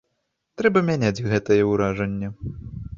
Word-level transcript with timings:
Трэба 0.61 0.83
мяняць 0.89 1.23
гэтае 1.29 1.61
ўражанне. 1.71 2.27